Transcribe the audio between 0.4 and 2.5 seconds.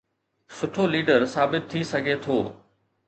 سٺو ليڊر ثابت ٿي سگهي ٿو؟